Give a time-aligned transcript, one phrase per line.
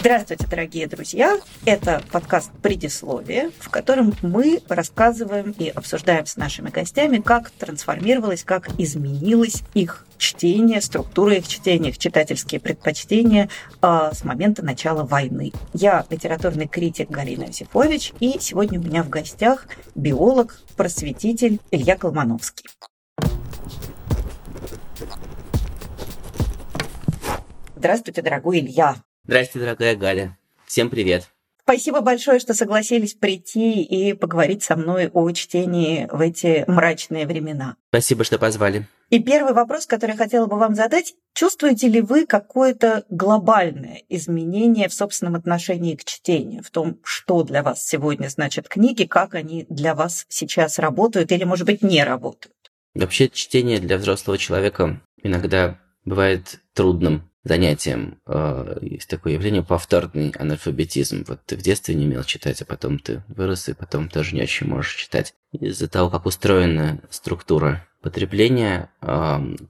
[0.00, 1.38] Здравствуйте, дорогие друзья!
[1.66, 8.70] Это подкаст «Предисловие», в котором мы рассказываем и обсуждаем с нашими гостями, как трансформировалось, как
[8.80, 13.50] изменилось их чтение, структура их чтения, их читательские предпочтения
[13.82, 15.52] э, с момента начала войны.
[15.74, 22.64] Я литературный критик Галина Юсифович, и сегодня у меня в гостях биолог, просветитель Илья Колмановский.
[27.76, 28.96] Здравствуйте, дорогой Илья.
[29.30, 30.36] Здравствуйте, дорогая Галя.
[30.66, 31.30] Всем привет.
[31.62, 37.76] Спасибо большое, что согласились прийти и поговорить со мной о чтении в эти мрачные времена.
[37.90, 38.88] Спасибо, что позвали.
[39.08, 41.14] И первый вопрос, который я хотела бы вам задать.
[41.32, 47.62] Чувствуете ли вы какое-то глобальное изменение в собственном отношении к чтению, в том, что для
[47.62, 52.56] вас сегодня значат книги, как они для вас сейчас работают или, может быть, не работают?
[52.96, 58.20] Вообще, чтение для взрослого человека иногда бывает трудным занятием.
[58.26, 61.24] Э, есть такое явление повторный анальфабетизм.
[61.26, 64.42] Вот ты в детстве не умел читать, а потом ты вырос, и потом тоже не
[64.42, 65.34] очень можешь читать.
[65.52, 68.90] Из-за того, как устроена структура потребления,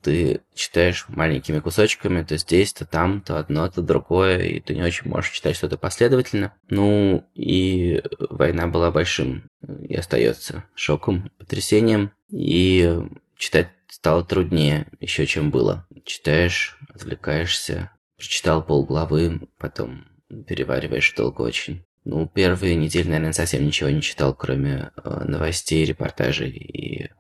[0.03, 4.83] ты читаешь маленькими кусочками, то здесь, то там, то одно, то другое, и ты не
[4.83, 6.53] очень можешь читать что-то последовательно.
[6.69, 9.49] Ну, и война была большим
[9.89, 13.03] и остается шоком, потрясением, и
[13.41, 15.87] читать стало труднее еще, чем было.
[16.05, 20.05] Читаешь, отвлекаешься, прочитал полглавы, потом
[20.47, 21.85] перевариваешь долго очень.
[22.05, 27.11] Ну, первые недели, наверное, совсем ничего не читал, кроме э, новостей, репортажей и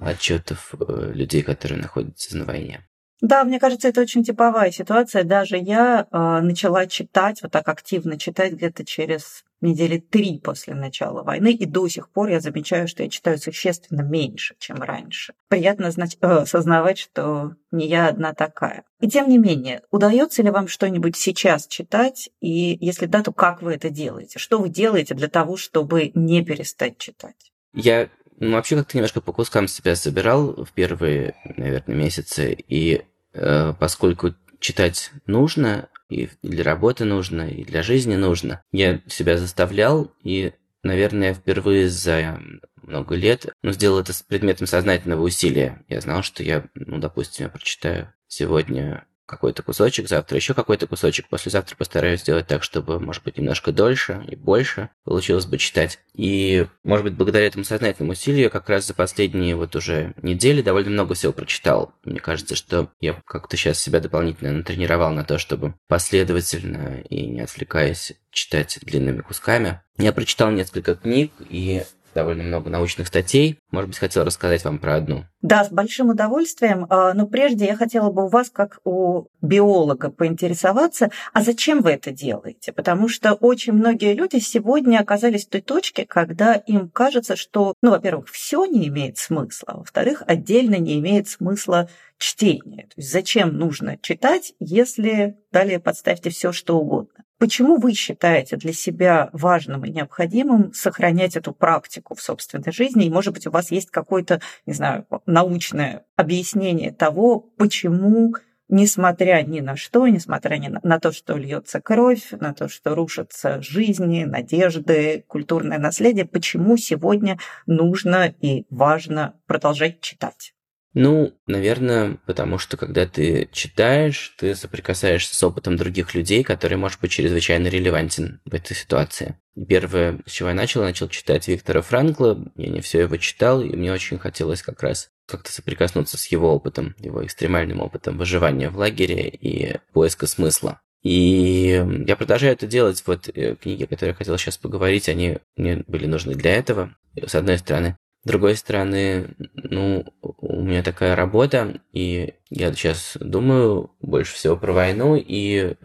[0.00, 2.86] отчетов э, людей, которые находятся на войне.
[3.20, 5.24] Да, мне кажется, это очень типовая ситуация.
[5.24, 11.22] Даже я э, начала читать, вот так активно читать где-то через недели три после начала
[11.22, 15.34] войны, и до сих пор я замечаю, что я читаю существенно меньше, чем раньше.
[15.48, 18.84] Приятно знать, э, осознавать, что не я одна такая.
[19.00, 22.30] И тем не менее, удается ли вам что-нибудь сейчас читать?
[22.40, 24.38] И если да, то как вы это делаете?
[24.38, 27.52] Что вы делаете для того, чтобы не перестать читать?
[27.72, 28.08] Я
[28.38, 32.56] ну, вообще как-то немножко по кускам себя собирал в первые, наверное, месяцы.
[32.68, 38.62] И э, поскольку читать нужно, и для работы нужно, и для жизни нужно.
[38.72, 40.52] Я себя заставлял, и,
[40.84, 42.40] наверное, впервые за
[42.82, 45.82] много лет, ну, сделал это с предметом сознательного усилия.
[45.88, 51.28] Я знал, что я, ну, допустим, я прочитаю сегодня какой-то кусочек, завтра еще какой-то кусочек,
[51.28, 55.98] послезавтра постараюсь сделать так, чтобы, может быть, немножко дольше и больше получилось бы читать.
[56.14, 60.90] И, может быть, благодаря этому сознательному усилию, как раз за последние вот уже недели довольно
[60.90, 61.92] много всего прочитал.
[62.04, 67.40] Мне кажется, что я как-то сейчас себя дополнительно натренировал на то, чтобы последовательно и не
[67.40, 69.80] отвлекаясь читать длинными кусками.
[69.96, 73.58] Я прочитал несколько книг, и довольно много научных статей.
[73.70, 75.24] Может быть, хотел рассказать вам про одну.
[75.42, 76.86] Да, с большим удовольствием.
[76.88, 81.90] А, но прежде я хотела бы у вас, как у биолога, поинтересоваться, а зачем вы
[81.90, 82.72] это делаете?
[82.72, 87.90] Потому что очень многие люди сегодня оказались в той точке, когда им кажется, что, ну,
[87.90, 91.88] во-первых, все не имеет смысла, а во-вторых, отдельно не имеет смысла
[92.18, 92.84] чтение.
[92.84, 97.23] То есть зачем нужно читать, если далее подставьте все, что угодно.
[97.38, 103.06] Почему вы считаете для себя важным и необходимым сохранять эту практику в собственной жизни?
[103.06, 108.34] И, может быть, у вас есть какое-то, не знаю, научное объяснение того, почему
[108.68, 113.60] несмотря ни на что, несмотря ни на, то, что льется кровь, на то, что рушатся
[113.60, 120.54] жизни, надежды, культурное наследие, почему сегодня нужно и важно продолжать читать?
[120.94, 127.00] Ну, наверное, потому что когда ты читаешь, ты соприкасаешься с опытом других людей, который может
[127.00, 129.36] быть чрезвычайно релевантен в этой ситуации.
[129.68, 132.38] Первое, с чего я начал, начал читать Виктора Франкла.
[132.54, 136.54] Я не все его читал, и мне очень хотелось как раз как-то соприкоснуться с его
[136.54, 140.80] опытом, его экстремальным опытом выживания в лагере и поиска смысла.
[141.02, 143.02] И я продолжаю это делать.
[143.06, 146.94] Вот э, книги, о которых я хотел сейчас поговорить, они мне были нужны для этого.
[147.14, 147.96] С одной стороны.
[148.24, 154.72] С другой стороны, ну, у меня такая работа, и я сейчас думаю больше всего про
[154.72, 155.76] войну, и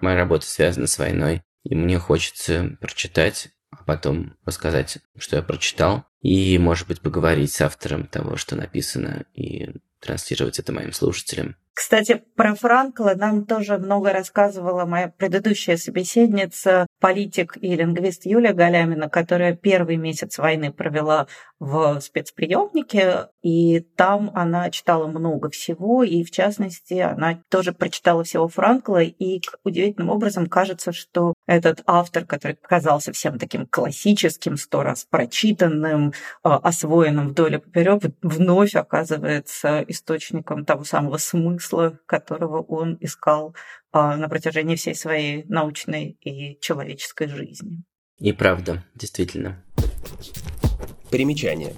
[0.00, 1.42] моя работа связана с войной.
[1.64, 7.60] И мне хочется прочитать, а потом рассказать, что я прочитал, и, может быть, поговорить с
[7.62, 11.56] автором того, что написано, и транслировать это моим слушателям.
[11.78, 19.08] Кстати, про Франкла нам тоже много рассказывала моя предыдущая собеседница, политик и лингвист Юлия Галямина,
[19.08, 21.28] которая первый месяц войны провела
[21.60, 28.48] в спецприемнике, и там она читала много всего, и в частности она тоже прочитала всего
[28.48, 35.06] Франкла, и удивительным образом кажется, что этот автор, который казался всем таким классическим, сто раз
[35.08, 41.67] прочитанным, а, освоенным вдоль и поперек, вновь оказывается источником того самого смысла,
[42.06, 43.54] которого он искал
[43.92, 47.82] а, на протяжении всей своей научной и человеческой жизни.
[48.18, 49.62] И правда, действительно.
[51.10, 51.74] Примечание.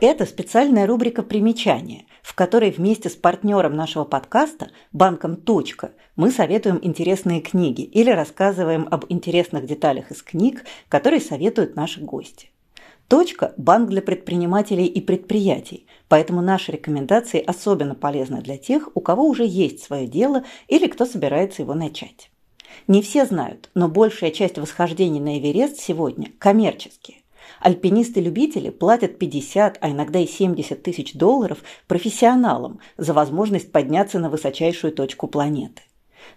[0.00, 6.78] Это специальная рубрика «Примечания», в которой вместе с партнером нашего подкаста, банком «Точка», мы советуем
[6.80, 12.49] интересные книги или рассказываем об интересных деталях из книг, которые советуют наши гости.
[13.10, 19.26] «Точка»– банк для предпринимателей и предприятий, поэтому наши рекомендации особенно полезны для тех, у кого
[19.26, 22.30] уже есть свое дело или кто собирается его начать.
[22.86, 27.16] Не все знают, но большая часть восхождений на Эверест сегодня коммерческие.
[27.58, 34.92] Альпинисты-любители платят 50, а иногда и 70 тысяч долларов профессионалам за возможность подняться на высочайшую
[34.92, 35.82] точку планеты.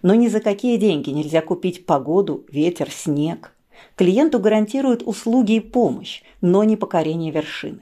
[0.02, 3.53] Но ни за какие деньги нельзя купить погоду, ветер, снег.
[3.96, 7.80] Клиенту гарантируют услуги и помощь, но не покорение вершины.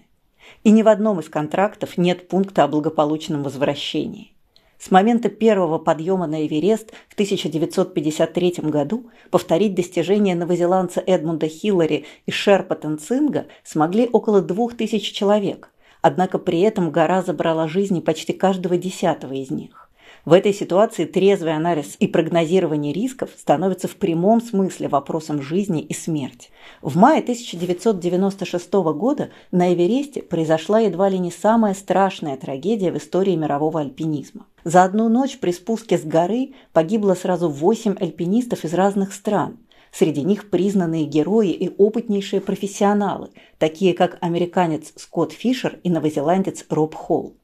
[0.64, 4.32] И ни в одном из контрактов нет пункта о благополучном возвращении.
[4.78, 12.32] С момента первого подъема на Эверест в 1953 году повторить достижения новозеландца Эдмунда Хиллари и
[12.32, 15.70] Шерпа Тенцинга смогли около двух тысяч человек,
[16.00, 19.81] однако при этом гора забрала жизни почти каждого десятого из них.
[20.24, 25.92] В этой ситуации трезвый анализ и прогнозирование рисков становятся в прямом смысле вопросом жизни и
[25.92, 26.50] смерти.
[26.80, 33.34] В мае 1996 года на Эвересте произошла едва ли не самая страшная трагедия в истории
[33.34, 34.46] мирового альпинизма.
[34.62, 39.58] За одну ночь при спуске с горы погибло сразу 8 альпинистов из разных стран.
[39.90, 46.94] Среди них признанные герои и опытнейшие профессионалы, такие как американец Скотт Фишер и новозеландец Роб
[46.94, 47.34] Холл.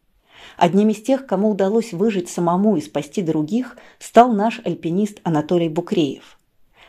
[0.57, 6.39] Одним из тех, кому удалось выжить самому и спасти других, стал наш альпинист Анатолий Букреев.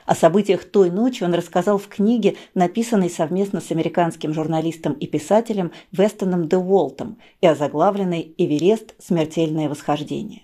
[0.06, 5.72] О событиях той ночи он рассказал в книге, написанной совместно с американским журналистом и писателем
[5.92, 8.96] Вестоном де Уолтом и озаглавленной «Эверест.
[8.98, 10.44] Смертельное восхождение».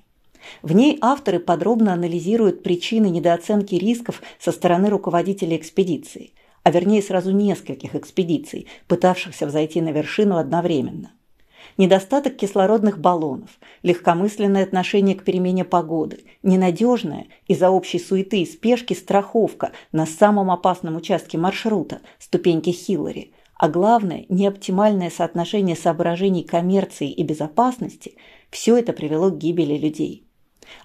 [0.61, 7.31] В ней авторы подробно анализируют причины недооценки рисков со стороны руководителей экспедиции, а вернее сразу
[7.31, 11.11] нескольких экспедиций, пытавшихся взойти на вершину одновременно–
[11.77, 13.49] недостаток кислородных баллонов,
[13.83, 20.95] легкомысленное отношение к перемене погоды, ненадежная из-за общей суеты и спешки страховка на самом опасном
[20.95, 28.15] участке маршрута– ступеньки Хиллари, а главное– неоптимальное соотношение соображений коммерции и безопасности–
[28.49, 30.25] все это привело к гибели людей.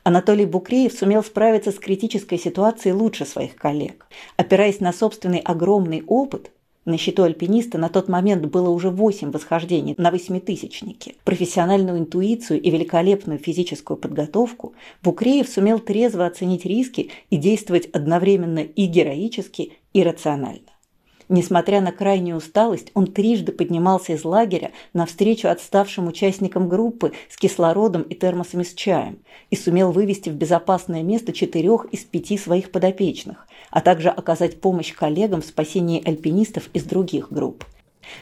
[0.02, 4.06] Анатолий Букреев сумел справиться с критической ситуацией лучше своих коллег.
[4.36, 6.50] Опираясь на собственный огромный опыт,
[6.90, 11.14] на счету альпиниста на тот момент было уже 8 восхождений на восьмитысячнике.
[11.24, 18.86] Профессиональную интуицию и великолепную физическую подготовку Букреев сумел трезво оценить риски и действовать одновременно и
[18.86, 20.69] героически, и рационально.
[21.32, 28.02] Несмотря на крайнюю усталость, он трижды поднимался из лагеря навстречу отставшим участникам группы с кислородом
[28.02, 33.46] и термосами с чаем и сумел вывести в безопасное место четырех из пяти своих подопечных,
[33.70, 37.64] а также оказать помощь коллегам в спасении альпинистов из других групп.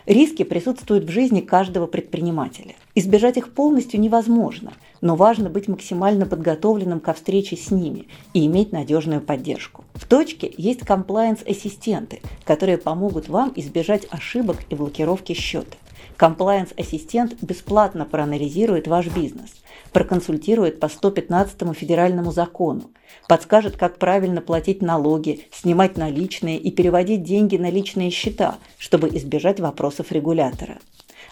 [0.06, 2.74] Риски присутствуют в жизни каждого предпринимателя.
[2.94, 8.72] Избежать их полностью невозможно, но важно быть максимально подготовленным ко встрече с ними и иметь
[8.72, 9.84] надежную поддержку.
[9.94, 15.76] В точке есть комплайенс-ассистенты, которые помогут вам избежать ошибок и блокировки счета.
[16.16, 19.54] Комплайенс-ассистент бесплатно проанализирует ваш бизнес,
[19.92, 22.90] проконсультирует по 115 федеральному закону,
[23.28, 29.60] подскажет, как правильно платить налоги, снимать наличные и переводить деньги на личные счета, чтобы избежать
[29.60, 30.78] вопросов регулятора.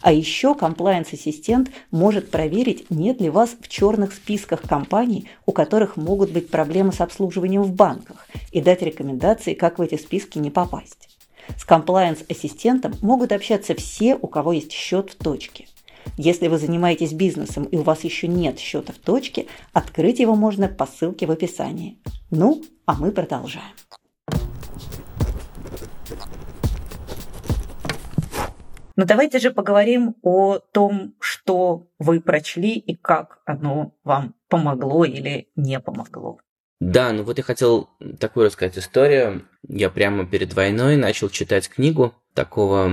[0.03, 6.31] А еще комплайенс-ассистент может проверить, нет ли вас в черных списках компаний, у которых могут
[6.31, 11.09] быть проблемы с обслуживанием в банках, и дать рекомендации, как в эти списки не попасть.
[11.57, 15.67] С комплайенс-ассистентом могут общаться все, у кого есть счет в точке.
[16.17, 20.69] Если вы занимаетесь бизнесом и у вас еще нет счета в точке, открыть его можно
[20.69, 21.99] по ссылке в описании.
[22.31, 23.75] Ну, а мы продолжаем.
[28.97, 35.05] Но ну, давайте же поговорим о том, что вы прочли и как оно вам помогло
[35.05, 36.39] или не помогло.
[36.81, 37.89] Да, ну вот я хотел
[38.21, 39.49] такую рассказать историю.
[39.67, 42.91] Я прямо перед войной начал читать книгу такого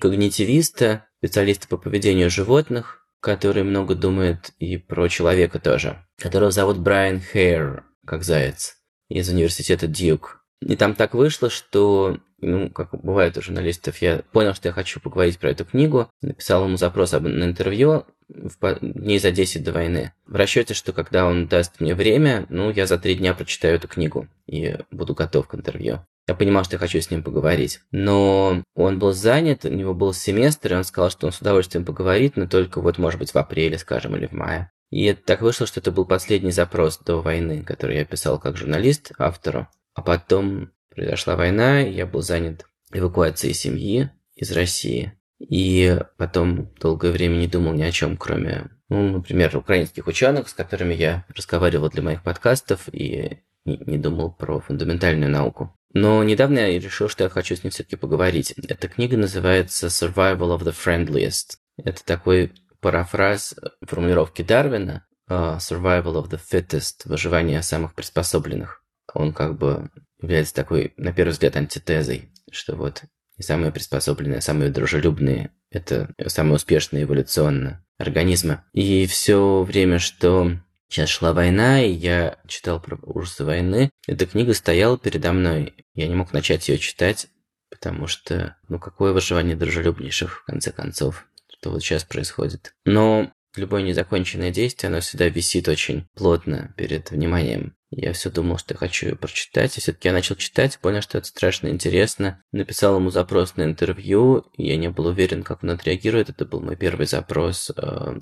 [0.00, 7.20] когнитивиста, специалиста по поведению животных, который много думает и про человека тоже, которого зовут Брайан
[7.20, 8.76] Хейр, как заяц,
[9.08, 10.44] из университета Дьюк.
[10.60, 15.00] И там так вышло, что, ну, как бывает у журналистов, я понял, что я хочу
[15.00, 20.12] поговорить про эту книгу, написал ему запрос на интервью в дней за 10 до войны.
[20.26, 23.88] В расчете, что когда он даст мне время, ну, я за три дня прочитаю эту
[23.88, 26.04] книгу и буду готов к интервью.
[26.28, 27.80] Я понимал, что я хочу с ним поговорить.
[27.90, 31.84] Но он был занят, у него был семестр, и он сказал, что он с удовольствием
[31.84, 34.70] поговорит, но только вот, может быть, в апреле, скажем, или в мае.
[34.90, 39.12] И так вышло, что это был последний запрос до войны, который я писал как журналист
[39.18, 39.68] автору.
[39.94, 45.12] А потом произошла война, я был занят эвакуацией семьи из России.
[45.40, 50.54] И потом долгое время не думал ни о чем, кроме, ну, например, украинских ученых, с
[50.54, 55.74] которыми я разговаривал для моих подкастов, и не думал про фундаментальную науку.
[55.92, 58.52] Но недавно я решил, что я хочу с ним все-таки поговорить.
[58.68, 61.56] Эта книга называется Survival of the Friendliest.
[61.76, 68.84] Это такой парафраз формулировки Дарвина uh, Survival of the Fittest, выживание самых приспособленных.
[69.14, 73.02] Он как бы является такой, на первый взгляд, антитезой, что вот
[73.40, 78.62] и самые приспособленные, самые дружелюбные– это самые успешные эволюционно организмы.
[78.74, 80.52] И все время, что
[80.92, 83.90] Сейчас шла война, и я читал про ужасы войны.
[84.08, 85.72] Эта книга стояла передо мной.
[85.94, 87.28] Я не мог начать ее читать,
[87.70, 92.74] потому что, ну, какое выживание дружелюбнейших, в конце концов, что вот сейчас происходит.
[92.84, 97.76] Но любое незаконченное действие, оно всегда висит очень плотно перед вниманием.
[97.90, 101.26] Я все думал, что хочу ее прочитать, и все-таки я начал читать, понял, что это
[101.26, 102.42] страшно интересно.
[102.52, 106.30] Написал ему запрос на интервью, и я не был уверен, как он отреагирует.
[106.30, 108.18] Это был мой первый запрос э,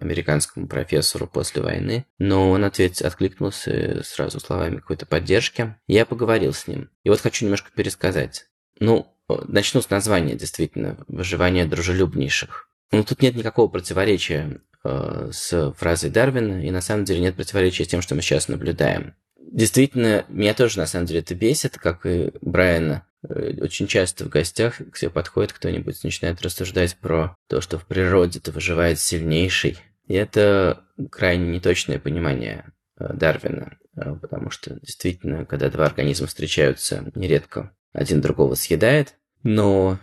[0.00, 2.06] американскому профессору после войны.
[2.18, 5.74] Но он ответил, откликнулся сразу словами какой-то поддержки.
[5.88, 6.88] Я поговорил с ним.
[7.02, 8.46] И вот хочу немножко пересказать.
[8.78, 9.12] Ну,
[9.48, 12.68] начну с названия, действительно, «Выживание дружелюбнейших».
[12.90, 17.84] Ну, тут нет никакого противоречия Э, с фразой Дарвина, и на самом деле нет противоречия
[17.84, 19.14] с тем, что мы сейчас наблюдаем.
[19.36, 23.04] Действительно, меня тоже на самом деле это бесит, как и Брайана.
[23.28, 27.86] Э, очень часто в гостях к себе подходит кто-нибудь, начинает рассуждать про то, что в
[27.86, 29.78] природе-то выживает сильнейший.
[30.06, 37.74] И это крайне неточное понимание э, Дарвина, потому что действительно, когда два организма встречаются, нередко
[37.92, 39.16] один другого съедает.
[39.42, 39.98] Но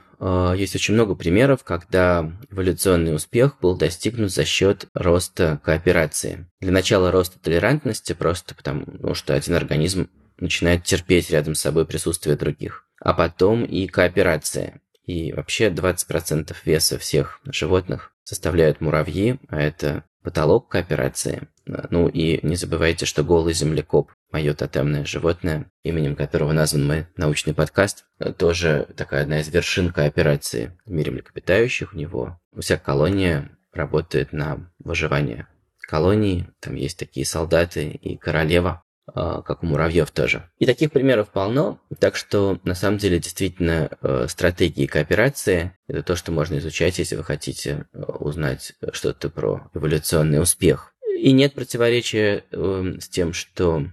[0.55, 6.47] есть очень много примеров, когда эволюционный успех был достигнут за счет роста кооперации.
[6.59, 11.85] Для начала роста толерантности просто потому, ну, что один организм начинает терпеть рядом с собой
[11.85, 12.85] присутствие других.
[12.99, 14.81] А потом и кооперация.
[15.05, 21.47] И вообще 20% веса всех животных составляют муравьи, а это потолок кооперации.
[21.65, 27.53] Ну и не забывайте, что голый землекоп, мое тотемное животное, именем которого назван мой научный
[27.53, 28.05] подкаст,
[28.37, 31.93] тоже такая одна из вершин кооперации в мире млекопитающих.
[31.93, 35.47] У него вся колония работает на выживание
[35.81, 36.47] колонии.
[36.59, 40.49] Там есть такие солдаты и королева, а, как у муравьев тоже.
[40.57, 46.15] И таких примеров полно, так что на самом деле действительно э, стратегии кооперации– это то,
[46.15, 50.94] что можно изучать, если вы хотите э, узнать что-то про эволюционный успех.
[51.17, 53.85] И нет противоречия эм, с тем, что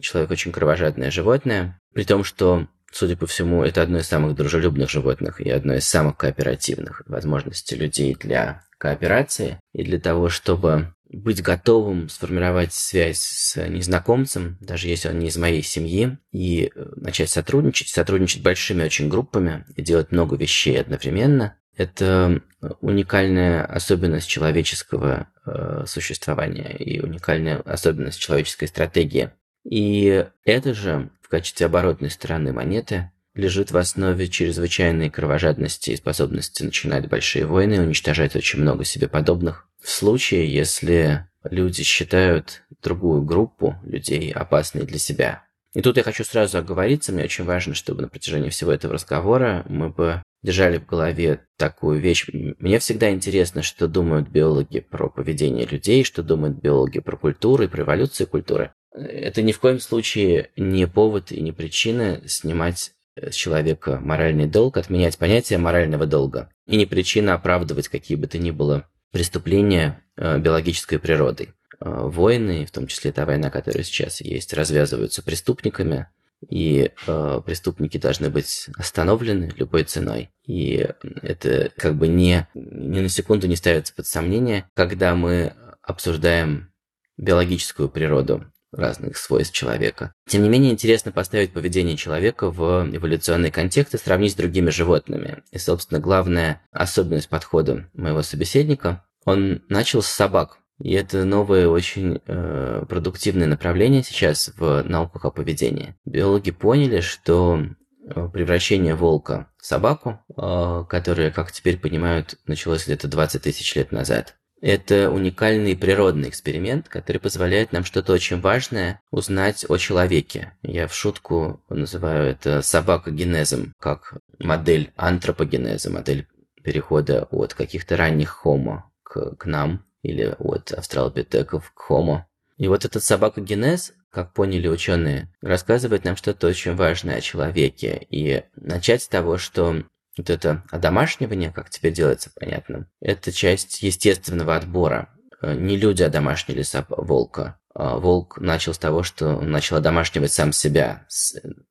[0.00, 4.88] человек очень кровожадное животное, при том, что Судя по всему, это одно из самых дружелюбных
[4.88, 7.02] животных и одно из самых кооперативных.
[7.06, 14.86] Возможности людей для кооперации и для того, чтобы быть готовым сформировать связь с незнакомцем, даже
[14.86, 19.82] если он не из моей семьи, и э, начать сотрудничать, сотрудничать большими очень группами и
[19.82, 22.42] делать много вещей одновременно, это
[22.80, 29.30] уникальная особенность человеческого э, существования и уникальная особенность человеческой стратегии.
[29.64, 36.62] И это же в качестве оборотной стороны монеты лежит в основе чрезвычайной кровожадности и способности
[36.62, 39.68] начинать большие войны уничтожать очень много себе подобных.
[39.82, 45.44] В случае, если люди считают другую группу людей опасной для себя.
[45.74, 49.64] И тут я хочу сразу оговориться, мне очень важно, чтобы на протяжении всего этого разговора
[49.68, 52.26] мы бы держали в голове такую вещь.
[52.58, 57.68] Мне всегда интересно, что думают биологи про поведение людей, что думают биологи про культуру и
[57.68, 58.72] про эволюцию культуры.
[58.92, 64.76] Это ни в коем случае не повод и не причина снимать с человека моральный долг,
[64.76, 66.50] отменять понятие морального долга.
[66.66, 71.54] И не причина оправдывать какие бы то ни было преступления э, биологической природой.
[71.80, 76.08] Э, войны, в том числе та война, которая сейчас есть, развязываются преступниками,
[76.48, 80.30] и э, преступники должны быть остановлены любой ценой.
[80.46, 80.86] И
[81.22, 86.72] это как бы не, ни на секунду не ставится под сомнение, когда мы обсуждаем
[87.16, 88.44] биологическую природу
[88.76, 90.12] разных свойств человека.
[90.28, 95.42] Тем не менее, интересно поставить поведение человека в эволюционный контекст и сравнить с другими животными.
[95.52, 100.58] И, собственно, главная особенность подхода моего собеседника он начал с собак.
[100.80, 105.94] И это новое очень э, продуктивное направление сейчас в науках о поведении.
[106.04, 113.08] Биологи поняли, что э, превращение волка в собаку, э, которое, как теперь понимают, началось где-то
[113.08, 119.66] 20 тысяч лет назад, это уникальный природный эксперимент, который позволяет нам что-то очень важное узнать
[119.68, 120.54] о человеке.
[120.62, 126.26] Я в шутку называю это собакогенезом, как модель антропогенеза, модель
[126.62, 132.22] перехода от каких-то ранних хомо к, к нам или от австралопитеков к Homo.
[132.56, 138.06] И вот этот собакогенез, как поняли ученые, рассказывает нам что-то очень важное о человеке.
[138.10, 139.82] И начать с того, что
[140.16, 145.08] вот это одомашнивание, как теперь делается понятно, это часть естественного отбора.
[145.42, 150.52] Э, не люди одомашнили волка, а волк начал с того, что он начал одомашнивать сам
[150.52, 151.06] себя,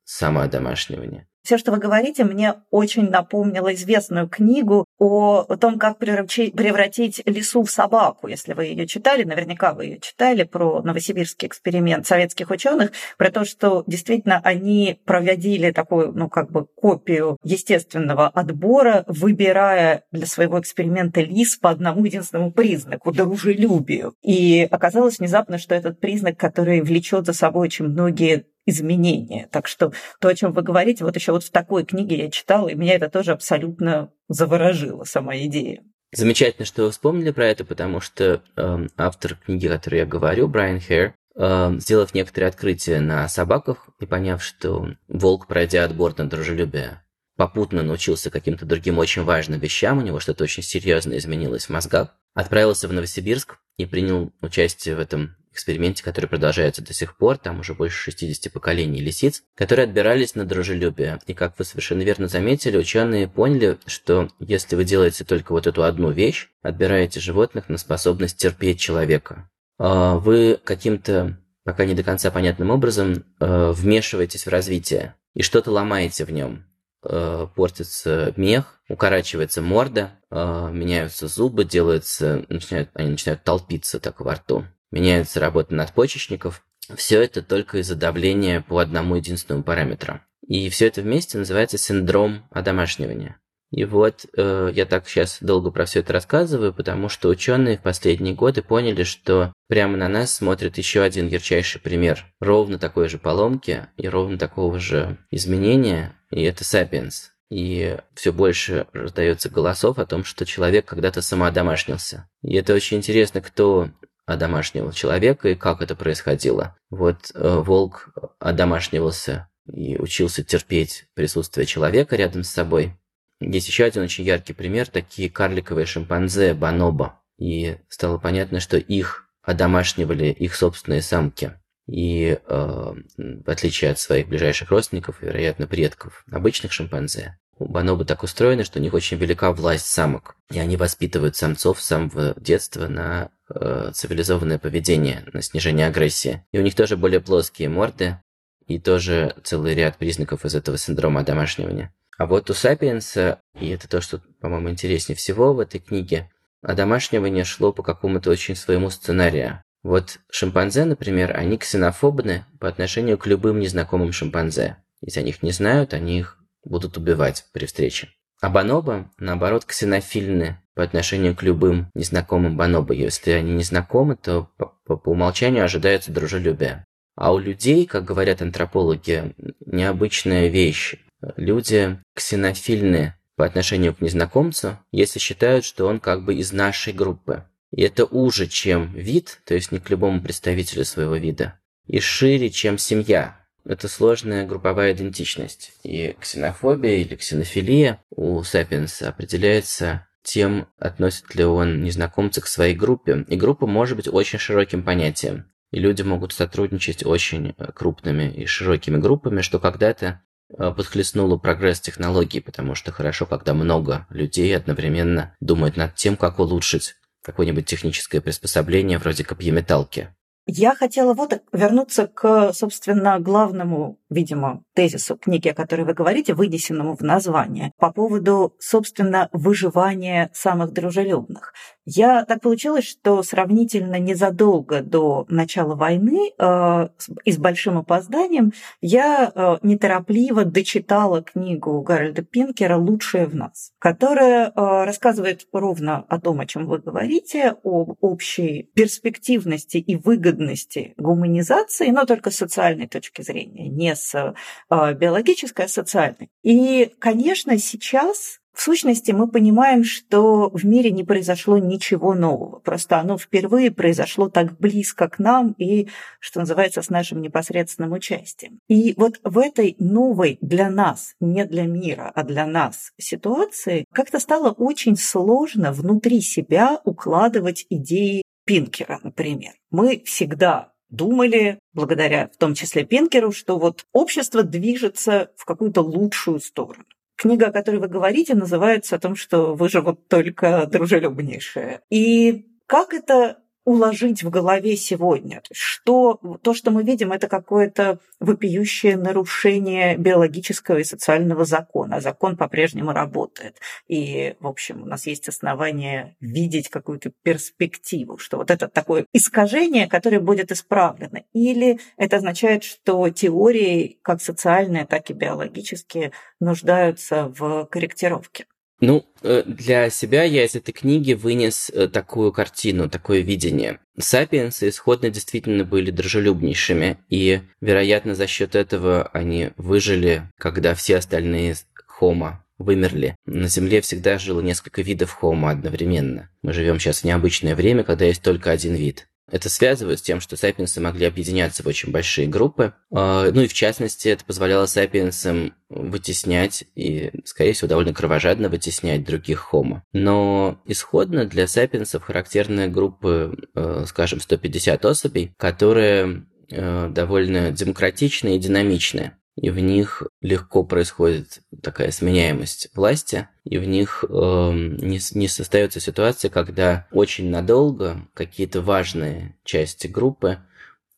[0.04, 1.28] самоодомашнивание.
[1.44, 7.70] Все, что вы говорите, мне очень напомнило известную книгу о том, как превратить лису в
[7.70, 8.28] собаку.
[8.28, 13.44] Если вы ее читали, наверняка вы ее читали про новосибирский эксперимент советских ученых, про то,
[13.44, 21.20] что действительно они проводили такую, ну, как бы копию естественного отбора, выбирая для своего эксперимента
[21.20, 24.14] лис по одному единственному признаку– дружелюбию.
[24.22, 29.48] И оказалось внезапно, что этот признак, который влечет за собой очень многие изменения.
[29.50, 32.68] Так что то, о чем вы говорите, вот еще вот в такой книге я читала,
[32.68, 35.82] и меня это тоже абсолютно заворожило, сама идея.
[36.12, 40.46] Замечательно, что вы вспомнили про это, потому что э, автор книги, о которой я говорю,
[40.46, 46.28] Брайан Хэр, э, сделав некоторые открытия на собаках и поняв, что волк, пройдя отбор на
[46.28, 47.02] дружелюбие,
[47.36, 52.16] попутно научился каким-то другим очень важным вещам, у него что-то очень серьезно изменилось в мозгах,
[52.34, 57.60] отправился в Новосибирск и принял участие в этом эксперименте, который продолжается до сих пор, там
[57.60, 61.18] уже больше 60 поколений лисиц, которые отбирались на дружелюбие.
[61.26, 65.84] И как вы совершенно верно заметили, ученые поняли, что если вы делаете только вот эту
[65.84, 72.30] одну вещь, отбираете животных на способность терпеть человека, а вы каким-то пока не до конца
[72.30, 76.66] понятным образом э, вмешиваетесь в развитие и что-то ломаете в нем.
[77.02, 84.34] Э, портится мех, укорачивается морда, э, меняются зубы, делаются, начинают, они начинают толпиться так во
[84.34, 86.62] рту меняется работа надпочечников.
[86.94, 90.20] Все это только из-за давления по одному единственному параметру.
[90.46, 93.40] И все это вместе называется синдром одомашнивания.
[93.72, 97.82] И вот э, я так сейчас долго про все это рассказываю, потому что ученые в
[97.82, 103.18] последние годы поняли, что прямо на нас смотрит еще один ярчайший пример ровно такой же
[103.18, 107.30] поломки и ровно такого же изменения, и это Sapiens.
[107.50, 112.28] И все больше раздается голосов о том, что человек когда-то самоодомашнился.
[112.42, 113.90] И это очень интересно, кто
[114.26, 116.76] одомашнивал человека и как это происходило.
[116.90, 122.94] Вот э, волк одомашнивался и учился терпеть присутствие человека рядом с собой.
[123.40, 127.20] Есть еще один очень яркий пример, такие карликовые шимпанзе бонобо.
[127.38, 131.52] И стало понятно, что их одомашнивали их собственные самки.
[131.86, 138.64] И э, в отличие от своих ближайших родственников, вероятно, предков обычных шимпанзе, Бонобо так устроены,
[138.64, 143.30] что у них очень велика власть самок, и они воспитывают самцов с самого детства на
[143.54, 146.44] э, цивилизованное поведение, на снижение агрессии.
[146.52, 148.18] И у них тоже более плоские морды,
[148.66, 151.92] и тоже целый ряд признаков из этого синдрома одомашнивания.
[152.16, 156.30] А вот у Сапиенса, и это то, что, по-моему, интереснее всего в этой книге,
[156.62, 159.62] одомашнивание шло по какому-то очень своему сценарию.
[159.82, 164.78] Вот шимпанзе, например, они ксенофобны по отношению к любым незнакомым шимпанзе.
[165.02, 168.08] Если они их не знают, они их будут убивать при встрече.
[168.40, 172.94] А бонобо, наоборот, ксенофильны по отношению к любым незнакомым бонобо.
[172.94, 176.84] Если они не знакомы, то по, по умолчанию ожидается дружелюбие.
[177.16, 179.34] А у людей, как говорят антропологи,
[179.64, 180.96] необычная вещь.
[181.36, 187.44] Люди ксенофильны по отношению к незнакомцу, если считают, что он как бы из нашей группы.
[187.70, 192.50] И это уже, чем вид, то есть не к любому представителю своего вида, и шире,
[192.50, 195.72] чем семья, это сложная групповая идентичность.
[195.82, 203.24] И ксенофобия или ксенофилия у Сапиенса определяется тем, относит ли он незнакомца к своей группе.
[203.28, 205.46] И группа может быть очень широким понятием.
[205.70, 211.80] И люди могут сотрудничать очень э, крупными и широкими группами, что когда-то э, подхлестнуло прогресс
[211.80, 218.20] технологий, потому что хорошо, когда много людей одновременно думают над тем, как улучшить какое-нибудь техническое
[218.20, 220.14] приспособление вроде копьеметалки.
[220.46, 226.96] Я хотела вот вернуться к, собственно, главному видимо, тезису книги, о которой вы говорите, вынесенному
[226.96, 231.52] в название, по поводу, собственно, выживания самых дружелюбных.
[231.86, 236.88] Я так получилось, что сравнительно незадолго до начала войны э,
[237.24, 244.46] и с большим опозданием я э, неторопливо дочитала книгу Гарольда Пинкера «Лучшее в нас», которая
[244.46, 251.90] э, рассказывает ровно о том, о чем вы говорите, об общей перспективности и выгодности гуманизации,
[251.90, 256.30] но только с социальной точки зрения, не с э, биологической, а социальной.
[256.42, 262.60] И, конечно, сейчас в сущности, мы понимаем, что в мире не произошло ничего нового.
[262.60, 265.88] Просто оно впервые произошло так близко к нам и,
[266.20, 268.60] что называется, с нашим непосредственным участием.
[268.68, 274.20] И вот в этой новой для нас, не для мира, а для нас ситуации, как-то
[274.20, 279.54] стало очень сложно внутри себя укладывать идеи Пинкера, например.
[279.70, 286.40] Мы всегда думали, благодаря в том числе Пинкеру, что вот общество движется в какую-то лучшую
[286.40, 286.84] сторону.
[287.16, 291.80] Книга, о которой вы говорите, называется о том, что выживут только дружелюбнейшие.
[291.90, 295.42] И как это уложить в голове сегодня.
[295.52, 302.00] Что, то, что мы видим, это какое-то вопиющее нарушение биологического и социального закона.
[302.00, 303.58] Закон по-прежнему работает.
[303.88, 309.88] И, в общем, у нас есть основания видеть какую-то перспективу, что вот это такое искажение,
[309.88, 311.22] которое будет исправлено.
[311.32, 318.46] Или это означает, что теории, как социальные, так и биологические, нуждаются в корректировке.
[318.80, 323.78] Ну, э, для себя я из этой книги вынес э, такую картину, такое видение.
[323.98, 331.54] Сапиенсы исходно действительно были дружелюбнейшими, и, вероятно, за счет этого они выжили, когда все остальные
[331.86, 333.16] хома вымерли.
[333.26, 336.30] На Земле всегда жило несколько видов хома одновременно.
[336.42, 339.06] Мы живем сейчас в необычное время, когда есть только один вид.
[339.30, 342.74] Это связывают с тем, что сапиенсы могли объединяться в очень большие группы.
[342.92, 349.04] А, ну и в частности, это позволяло сапиенсам вытеснять и, скорее всего, довольно кровожадно вытеснять
[349.04, 349.82] других хомо.
[349.92, 358.40] Но исходно для сапиенсов характерны группы, э, скажем, 150 особей, которые э, довольно демократичные и
[358.40, 365.28] динамичные и в них легко происходит такая сменяемость власти, и в них э, не, не
[365.28, 370.38] создается ситуация, когда очень надолго какие-то важные части группы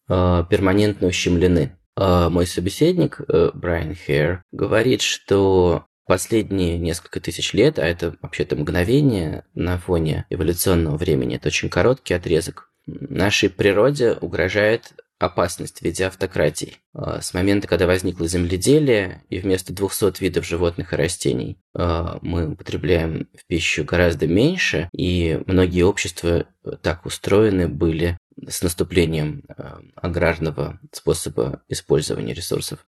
[0.08, 1.76] э, перманентно ущемлены.
[1.96, 8.54] Э, мой собеседник э, Брайан Хейр говорит, что последние несколько тысяч лет, а это вообще-то
[8.54, 16.06] мгновение на фоне эволюционного времени, это очень короткий отрезок, нашей природе угрожает опасность в виде
[16.06, 16.78] автократий.
[16.94, 22.50] А, с момента, когда возникло земледелие, и вместо 200 видов животных и растений а, мы
[22.52, 26.46] употребляем в пищу гораздо меньше, и многие общества
[26.82, 32.86] так устроены были с наступлением а, аграрного способа использования ресурсов,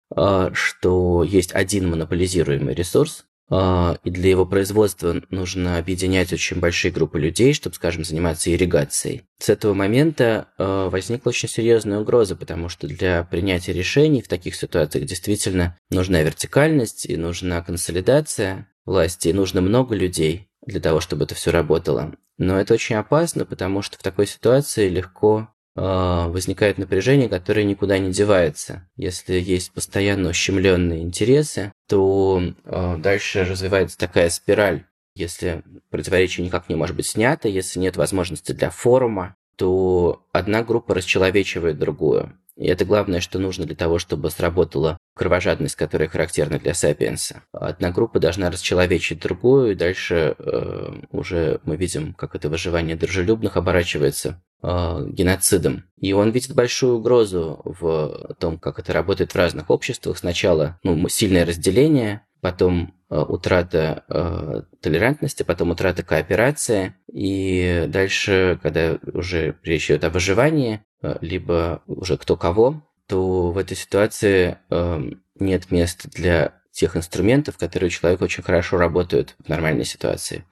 [0.53, 7.53] что есть один монополизируемый ресурс, и для его производства нужно объединять очень большие группы людей,
[7.53, 9.23] чтобы, скажем, заниматься ирригацией.
[9.39, 14.55] С этого момента а, возникла очень серьезная угроза, потому что для принятия решений в таких
[14.55, 21.23] ситуациях действительно нужна вертикальность и нужна консолидация власти, и нужно много людей для того, чтобы
[21.23, 22.15] это все работало.
[22.38, 27.99] Но это очень опасно, потому что в такой ситуации легко а, возникает напряжение, которое никуда
[27.99, 28.89] не девается.
[28.95, 34.85] Если есть постоянно ущемленные интересы, то а, дальше развивается такая спираль.
[35.13, 40.95] Если противоречие никак не может быть снято, если нет возможности для форума, то одна группа
[40.95, 42.37] расчеловечивает другую.
[42.57, 47.43] И это главное, что нужно для того, чтобы сработала кровожадность, которая характерна для сапиенса.
[47.51, 53.57] Одна группа должна расчеловечить другую, и дальше э, уже мы видим, как это выживание дружелюбных
[53.57, 55.83] оборачивается э, геноцидом.
[55.99, 60.17] И он видит большую угрозу в том, как это работает в разных обществах.
[60.17, 68.97] Сначала ну, сильное разделение, потом э, утрата э, толерантности, потом утрата кооперации, и дальше, когда
[69.13, 70.81] уже речь идет о выживании,
[71.21, 75.01] либо уже кто кого, то в этой ситуации э,
[75.39, 80.45] нет места для тех инструментов, которые у человека очень хорошо работают в нормальной ситуации.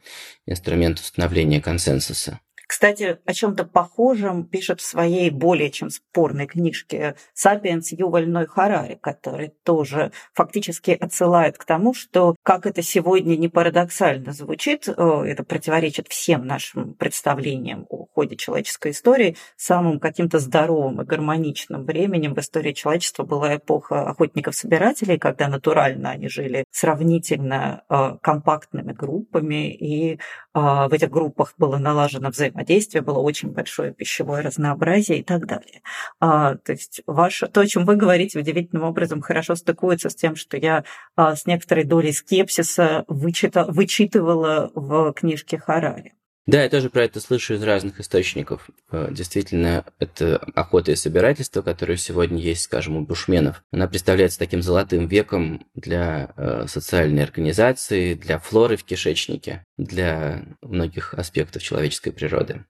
[0.45, 2.39] Инструмент установления консенсуса.
[2.67, 8.97] Кстати, о чем-то похожем пишет в своей более чем спорной книжке «Сапиенс» Юваль Ной Харари,
[9.01, 15.43] который тоже фактически отсылает к тому, что, как это сегодня не парадоксально звучит, э, это
[15.43, 22.39] противоречит всем нашим представлениям о ходе человеческой истории самым каким-то здоровым и гармоничным временем в
[22.39, 30.17] истории человечества была эпоха охотников-собирателей, когда натурально они жили сравнительно э, компактными группами, и э,
[30.53, 32.54] в этих группах было налажено взаимодействие,
[33.01, 35.81] было очень большое пищевое разнообразие и так далее.
[36.19, 40.35] А, то есть ваше, то, о чем вы говорите, удивительным образом хорошо стыкуется с тем,
[40.35, 40.83] что я
[41.15, 46.13] а, с некоторой долей скепсиса вычита, вычитывала в книжке Харари.
[46.47, 48.69] Да, я тоже про это слышу из разных источников.
[48.91, 53.63] Э, действительно, это охота и собирательство, которое сегодня есть, скажем, у бушменов.
[53.71, 61.15] Она представляется таким золотым веком для э, социальной организации, для флоры в кишечнике, для многих
[61.15, 62.63] аспектов человеческой природы.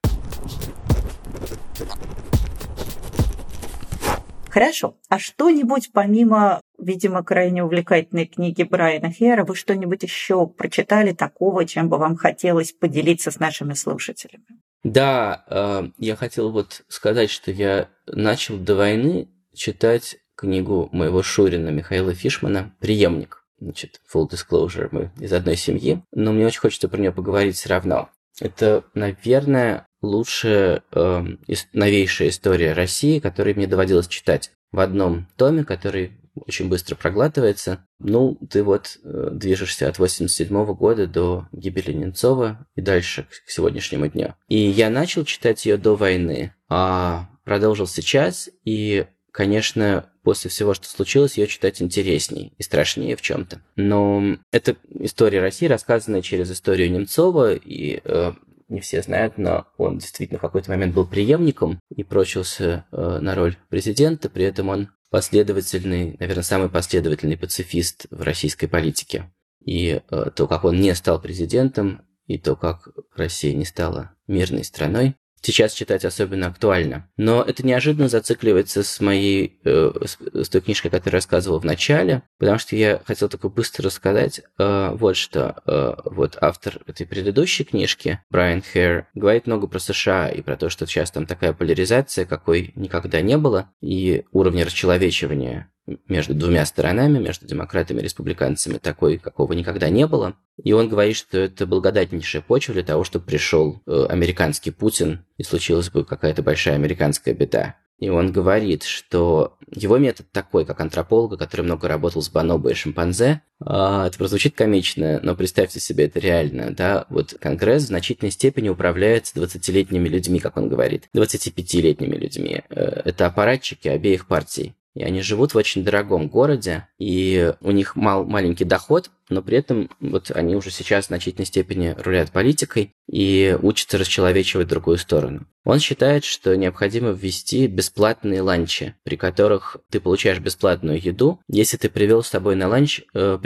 [4.48, 4.96] Хорошо.
[5.10, 11.88] А что-нибудь помимо, видимо, крайне увлекательной книги Брайана Хера, вы что-нибудь еще прочитали такого, чем
[11.88, 14.44] бы вам хотелось поделиться с нашими слушателями?
[14.84, 21.70] Да, э, я хотел вот сказать, что я начал до войны читать книгу моего Шурина
[21.70, 23.42] Михаила Фишмана «Приемник».
[23.58, 27.70] Значит, full disclosure, мы из одной семьи, но мне очень хочется про нее поговорить все
[27.70, 28.10] равно.
[28.38, 31.24] Это, наверное, лучшая, э,
[31.72, 37.86] новейшая история России, которую мне доводилось читать в одном томе, который очень быстро проглатывается.
[37.98, 44.08] Ну, ты вот э, движешься от 87 года до гибели Немцова и дальше к сегодняшнему
[44.08, 44.34] дню.
[44.48, 50.88] И я начал читать ее до войны, а продолжил сейчас, и, конечно, после всего, что
[50.88, 53.60] случилось, ее читать интересней и страшнее в чем-то.
[53.76, 58.32] Но это история России, рассказанная через историю Немцова, и э,
[58.68, 63.34] не все знают, но он действительно в какой-то момент был преемником и прочился э, на
[63.34, 69.32] роль президента, при этом он последовательный, наверное, самый последовательный пацифист в российской политике.
[69.64, 74.62] И э, то, как он не стал президентом, и то, как Россия не стала мирной
[74.62, 77.08] страной, сейчас читать особенно актуально.
[77.16, 82.22] Но это неожиданно зацикливается с моей, э, с, той книжкой, которую я рассказывал в начале,
[82.38, 85.62] потому что я хотел только быстро рассказать э, вот что.
[85.66, 90.68] Э, вот автор этой предыдущей книжки, Брайан Хэр, говорит много про США и про то,
[90.68, 95.70] что сейчас там такая поляризация, какой никогда не было, и уровни расчеловечивания
[96.08, 100.34] между двумя сторонами, между демократами и республиканцами, такой, какого никогда не было.
[100.62, 105.42] И он говорит, что это благодатнейшая почва для того, чтобы пришел э, американский Путин и
[105.42, 107.76] случилась бы какая-то большая американская беда.
[107.98, 112.74] И он говорит, что его метод такой, как антрополога, который много работал с бонобо и
[112.74, 118.32] шимпанзе, а, это прозвучит комично, но представьте себе это реально, да, вот Конгресс в значительной
[118.32, 122.62] степени управляется 20-летними людьми, как он говорит, 25-летними людьми.
[122.68, 124.74] Э, это аппаратчики обеих партий.
[124.96, 129.58] И они живут в очень дорогом городе, и у них мал, маленький доход, но при
[129.58, 135.46] этом вот они уже сейчас в значительной степени рулят политикой и учатся расчеловечивать другую сторону.
[135.64, 141.90] Он считает, что необходимо ввести бесплатные ланчи, при которых ты получаешь бесплатную еду, если ты
[141.90, 143.38] привел с собой на ланч э,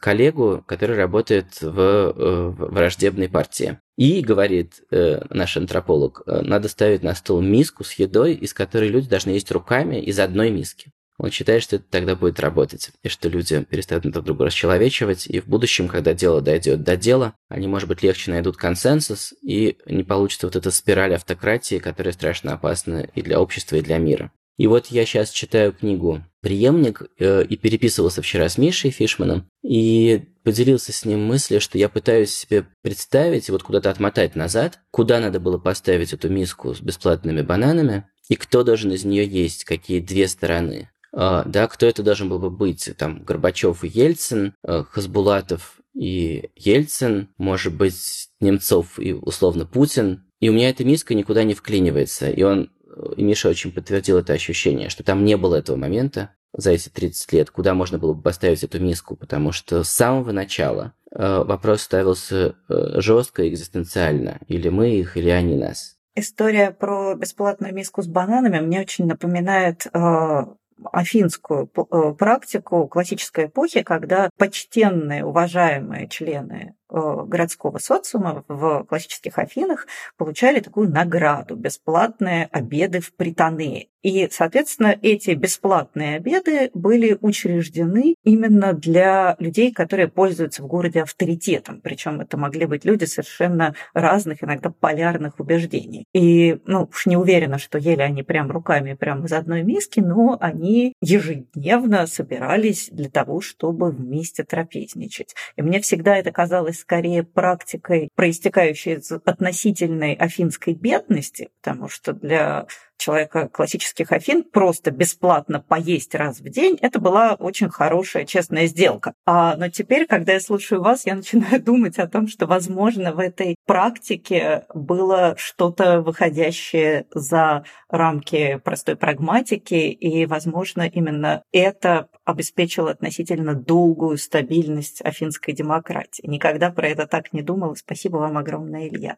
[0.00, 3.78] коллегу, который работает в э, враждебной партии.
[3.96, 8.88] И, говорит э, наш антрополог, э, надо ставить на стол миску с едой, из которой
[8.88, 10.92] люди должны есть руками из одной миски.
[11.20, 15.40] Он считает, что это тогда будет работать, и что люди перестанут друг друга расчеловечивать, и
[15.40, 20.02] в будущем, когда дело дойдет до дела, они, может быть, легче найдут консенсус, и не
[20.02, 24.32] получится вот эта спираль автократии, которая страшно опасна и для общества, и для мира.
[24.56, 30.22] И вот я сейчас читаю книгу «Приемник» э, и переписывался вчера с Мишей Фишманом, и
[30.42, 35.38] поделился с ним мыслью, что я пытаюсь себе представить, вот куда-то отмотать назад, куда надо
[35.38, 40.28] было поставить эту миску с бесплатными бананами, и кто должен из нее есть, какие две
[40.28, 40.88] стороны.
[41.14, 42.88] Uh, да, кто это должен был бы быть?
[42.96, 50.24] Там Горбачев и Ельцин, uh, Хасбулатов и Ельцин, может быть, Немцов и условно Путин.
[50.38, 52.30] И у меня эта миска никуда не вклинивается.
[52.30, 52.70] И он
[53.16, 57.32] и Миша очень подтвердил это ощущение, что там не было этого момента за эти 30
[57.32, 61.82] лет, куда можно было бы поставить эту миску, потому что с самого начала э, вопрос
[61.82, 64.40] ставился жестко, экзистенциально.
[64.48, 65.96] Или мы их, или они нас.
[66.16, 70.44] История про бесплатную миску с бананами мне очень напоминает э,
[70.92, 80.60] афинскую э, практику классической эпохи, когда почтенные, уважаемые члены городского социума в классических Афинах получали
[80.60, 83.88] такую награду– бесплатные обеды в притонее.
[84.02, 91.80] И, соответственно, эти бесплатные обеды были учреждены именно для людей, которые пользуются в городе авторитетом.
[91.82, 96.06] Причем это могли быть люди совершенно разных, иногда полярных убеждений.
[96.14, 100.38] И, ну, уж не уверена, что ели они прям руками, прям из одной миски, но
[100.40, 105.34] они ежедневно собирались для того, чтобы вместе трапезничать.
[105.56, 112.66] И мне всегда это казалось скорее практикой, проистекающей из относительной афинской бедности, потому что для
[113.00, 119.14] человека классических Афин просто бесплатно поесть раз в день, это была очень хорошая, честная сделка.
[119.26, 123.18] А, но теперь, когда я слушаю вас, я начинаю думать о том, что, возможно, в
[123.18, 133.54] этой практике было что-то выходящее за рамки простой прагматики, и, возможно, именно это обеспечило относительно
[133.54, 136.26] долгую стабильность афинской демократии.
[136.26, 137.74] Никогда про это так не думала.
[137.74, 139.16] Спасибо вам огромное, Илья.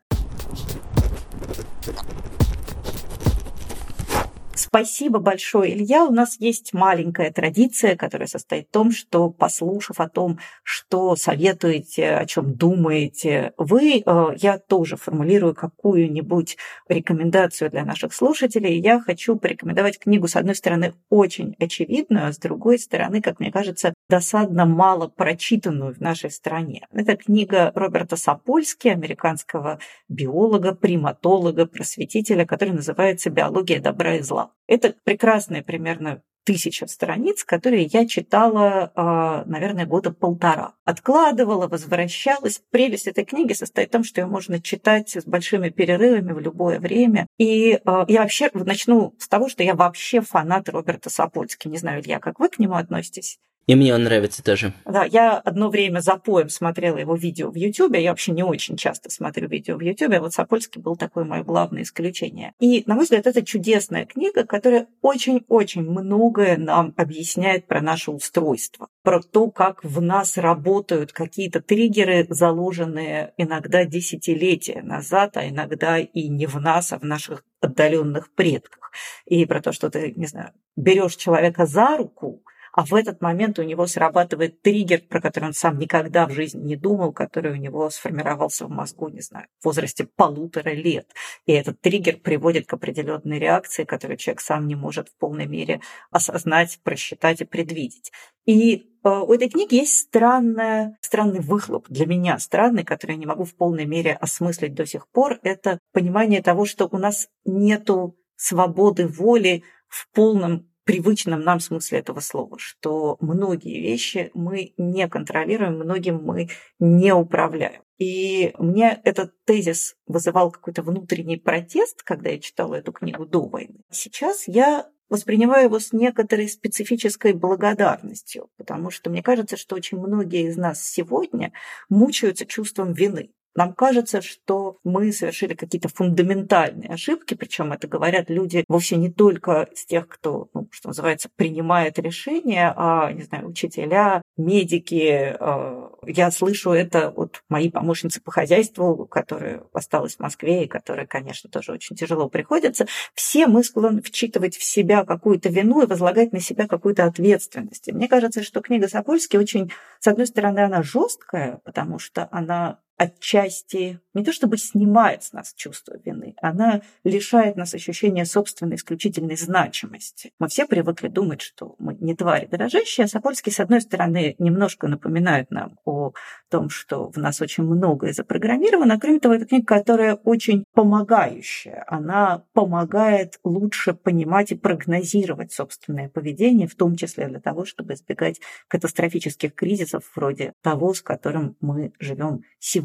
[4.75, 6.07] Спасибо большое, Илья.
[6.07, 12.13] У нас есть маленькая традиция, которая состоит в том, что, послушав о том, что советуете,
[12.13, 16.57] о чем думаете вы, э, я тоже формулирую какую-нибудь
[16.89, 18.81] рекомендацию для наших слушателей.
[18.81, 23.53] Я хочу порекомендовать книгу, с одной стороны, очень очевидную, а с другой стороны, как мне
[23.53, 26.87] кажется, досадно мало прочитанную в нашей стране.
[26.93, 29.79] Это книга Роберта Сапольски, американского
[30.11, 34.51] биолога, приматолога, просветителя, которая называется «Биология добра и зла».
[34.67, 40.75] Это прекрасная примерно тысяча страниц, которые я читала, а, наверное, года полтора.
[40.85, 42.61] Откладывала, возвращалась.
[42.71, 46.81] Прелесть этой книги состоит в том, что ее можно читать с большими перерывами в любое
[46.81, 47.27] время.
[47.39, 51.69] И а, я вообще начну с того, что я вообще фанат Роберта Сапольски.
[51.69, 53.39] Не знаю, Илья, как вы к нему относитесь?
[53.67, 54.73] И мне он нравится тоже.
[54.85, 58.03] Да, я одно время за поем смотрела его видео в Ютубе.
[58.03, 61.83] Я вообще не очень часто смотрю видео в Ютубе, вот Сапольский был такое мое главное
[61.83, 62.53] исключение.
[62.59, 68.89] И, на мой взгляд, это чудесная книга, которая очень-очень многое нам объясняет про наше устройство,
[69.03, 76.29] про то, как в нас работают какие-то триггеры, заложенные иногда десятилетия назад, а иногда и
[76.29, 78.91] не в нас, а в наших отдаленных предках.
[79.25, 82.43] И про то, что ты, не знаю, берешь человека за руку,
[82.73, 86.63] а в этот момент у него срабатывает триггер, про который он сам никогда в жизни
[86.63, 91.07] не думал, который у него сформировался в мозгу, не знаю, в возрасте полутора лет.
[91.45, 95.81] И этот триггер приводит к определенной реакции, которую человек сам не может в полной мере
[96.11, 98.11] осознать, просчитать и предвидеть.
[98.47, 103.27] И э, у этой книги есть странная, странный выхлоп для меня, странный, который я не
[103.27, 105.39] могу в полной мере осмыслить до сих пор.
[105.43, 112.21] Это понимание того, что у нас нету свободы воли в полном привычном нам смысле этого
[112.21, 117.83] слова, что многие вещи мы не контролируем, многим мы не управляем.
[117.99, 123.81] И мне этот тезис вызывал какой-то внутренний протест, когда я читала эту книгу до войны.
[123.91, 130.49] Сейчас я воспринимаю его с некоторой специфической благодарностью, потому что мне кажется, что очень многие
[130.49, 131.53] из нас сегодня
[131.91, 133.31] мучаются чувством вины.
[133.55, 139.69] Нам кажется, что мы совершили какие-то фундаментальные ошибки, причем это говорят люди вовсе не только
[139.75, 145.37] с тех, кто, ну, что называется, принимает решения, а, не знаю, учителя, медики.
[145.39, 151.07] А, я слышу это от моей помощницы по хозяйству, которая осталась в Москве и которая,
[151.07, 152.87] конечно, тоже очень тяжело приходится.
[153.15, 157.89] Все мы склонны вчитывать в себя какую-то вину и возлагать на себя какую-то ответственность.
[157.89, 162.79] И мне кажется, что книга Сапольски очень, с одной стороны, она жесткая, потому что она
[162.97, 169.37] отчасти не то чтобы снимает с нас чувство вины, она лишает нас ощущения собственной исключительной
[169.37, 170.33] значимости.
[170.39, 174.89] Мы все привыкли думать, что мы не твари дрожащие, а Сапольский, с одной стороны, немножко
[174.89, 176.13] напоминает нам о
[176.51, 181.85] том, что в нас очень многое запрограммировано, а кроме того, это книга, которая очень помогающая.
[181.87, 188.41] Она помогает лучше понимать и прогнозировать собственное поведение, в том числе для того, чтобы избегать
[188.69, 192.82] катастрофических кризисов вроде того, с которым мы живем сегодня.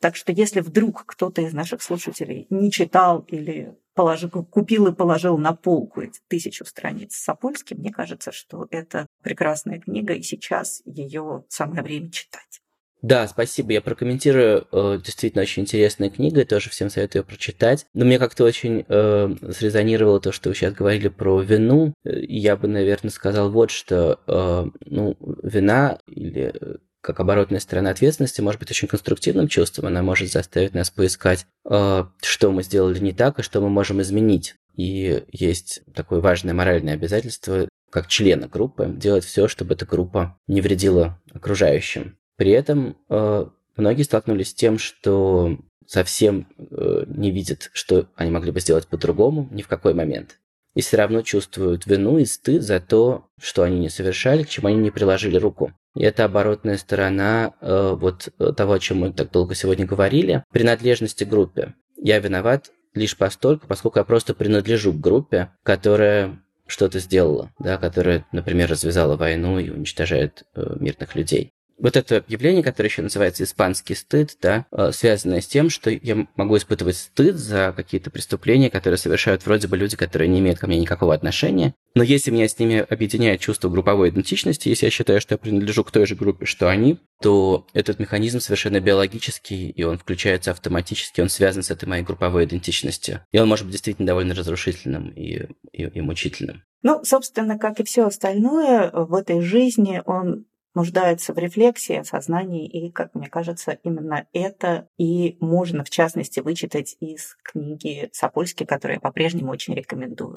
[0.00, 5.36] Так что если вдруг кто-то из наших слушателей не читал или положил, купил и положил
[5.36, 11.44] на полку эти тысячу страниц Сапольски, мне кажется, что это прекрасная книга, и сейчас ее
[11.48, 12.60] самое время читать.
[13.02, 13.72] Да, спасибо.
[13.72, 14.66] Я прокомментирую.
[14.72, 17.86] Э, действительно, очень интересная книга, тоже всем советую прочитать.
[17.94, 21.94] Но мне как-то очень э, срезонировало то, что вы сейчас говорили про вину.
[22.04, 24.20] Я бы, наверное, сказал вот что.
[24.26, 26.52] Э, ну, вина или
[27.00, 29.86] как оборотная сторона ответственности может быть очень конструктивным чувством.
[29.86, 34.00] Она может заставить нас поискать, э, что мы сделали не так и что мы можем
[34.02, 34.56] изменить.
[34.76, 40.60] И есть такое важное моральное обязательство, как члена группы, делать все, чтобы эта группа не
[40.60, 42.16] вредила окружающим.
[42.36, 48.52] При этом э, многие столкнулись с тем, что совсем э, не видят, что они могли
[48.52, 50.38] бы сделать по-другому ни в какой момент.
[50.74, 54.68] И все равно чувствуют вину и стыд за то, что они не совершали, к чему
[54.68, 55.72] они не приложили руку.
[55.94, 60.44] И это оборотная сторона э, вот э, того, о чем мы так долго сегодня говорили,
[60.52, 61.74] принадлежности группе.
[61.96, 68.24] Я виноват лишь постольку, поскольку я просто принадлежу к группе, которая что-то сделала, да, которая,
[68.32, 71.52] например, развязала войну и уничтожает э, мирных людей.
[71.80, 76.26] Вот это явление, которое еще называется испанский стыд, да, э, связанное с тем, что я
[76.36, 80.66] могу испытывать стыд за какие-то преступления, которые совершают вроде бы люди, которые не имеют ко
[80.66, 81.74] мне никакого отношения.
[81.94, 85.82] Но если меня с ними объединяет чувство групповой идентичности, если я считаю, что я принадлежу
[85.82, 91.20] к той же группе, что они, то этот механизм совершенно биологический, и он включается автоматически,
[91.20, 93.20] он связан с этой моей групповой идентичностью.
[93.32, 96.62] И он может быть действительно довольно разрушительным и, и, и мучительным.
[96.82, 102.90] Ну, собственно, как и все остальное в этой жизни, он нуждается в рефлексии, осознании, и,
[102.90, 109.00] как мне кажется, именно это и можно, в частности, вычитать из книги Сапольски, которую я
[109.00, 110.36] по-прежнему очень рекомендую.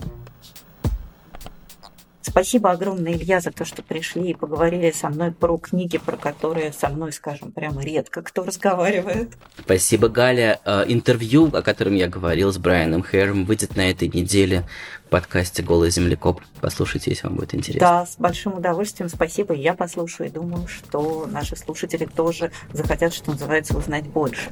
[2.26, 6.72] Спасибо огромное, Илья, за то, что пришли и поговорили со мной про книги, про которые
[6.72, 9.34] со мной, скажем, прямо редко кто разговаривает.
[9.60, 10.62] Спасибо, Галя.
[10.64, 14.64] Э, интервью, о котором я говорил с Брайаном Хэром, выйдет на этой неделе
[15.06, 16.42] в подкасте «Голый землекоп».
[16.62, 17.88] Послушайте, если вам будет интересно.
[17.88, 19.10] Да, с большим удовольствием.
[19.10, 19.54] Спасибо.
[19.54, 24.50] Я послушаю и думаю, что наши слушатели тоже захотят, что называется, узнать больше.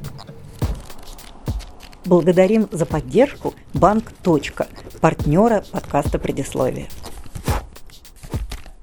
[2.04, 4.12] Благодарим за поддержку Банк.
[5.00, 6.88] партнера подкаста «Предисловие».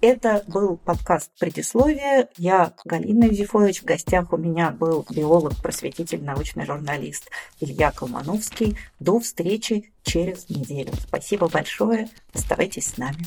[0.02, 2.30] Это был подкаст «Предисловие».
[2.38, 3.82] Я Галина Юзефович.
[3.82, 7.30] В гостях у меня был биолог, просветитель, научный журналист
[7.60, 8.78] Илья Колмановский.
[9.02, 10.93] До встречи через неделю.
[11.06, 12.08] Спасибо большое.
[12.34, 13.26] Оставайтесь с нами.